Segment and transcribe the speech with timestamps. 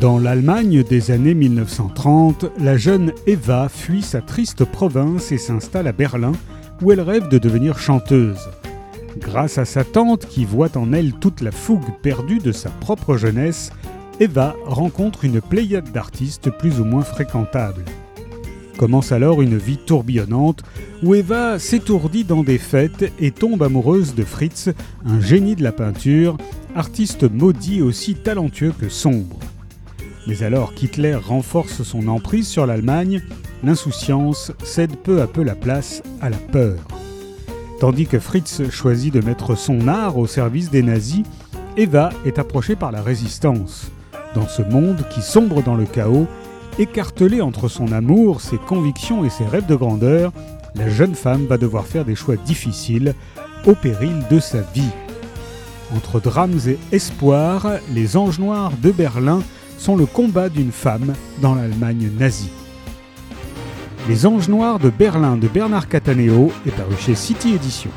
[0.00, 5.92] Dans l'Allemagne des années 1930, la jeune Eva fuit sa triste province et s'installe à
[5.92, 6.30] Berlin,
[6.82, 8.48] où elle rêve de devenir chanteuse.
[9.18, 13.16] Grâce à sa tante qui voit en elle toute la fougue perdue de sa propre
[13.16, 13.72] jeunesse,
[14.20, 17.84] Eva rencontre une pléiade d'artistes plus ou moins fréquentables.
[18.76, 20.62] Commence alors une vie tourbillonnante
[21.02, 24.70] où Eva s'étourdit dans des fêtes et tombe amoureuse de Fritz,
[25.04, 26.36] un génie de la peinture,
[26.76, 29.40] artiste maudit aussi talentueux que sombre.
[30.28, 33.22] Mais alors qu'Hitler renforce son emprise sur l'Allemagne,
[33.64, 36.76] l'insouciance cède peu à peu la place à la peur.
[37.80, 41.22] Tandis que Fritz choisit de mettre son art au service des nazis,
[41.78, 43.90] Eva est approchée par la résistance.
[44.34, 46.26] Dans ce monde qui sombre dans le chaos,
[46.78, 50.32] écartelée entre son amour, ses convictions et ses rêves de grandeur,
[50.74, 53.14] la jeune femme va devoir faire des choix difficiles
[53.64, 54.90] au péril de sa vie.
[55.96, 59.40] Entre drames et espoirs, les Anges Noirs de Berlin
[59.78, 62.50] sont le combat d'une femme dans l'Allemagne nazie.
[64.08, 67.90] Les Anges Noirs de Berlin de Bernard Cataneo est paru chez City Edition.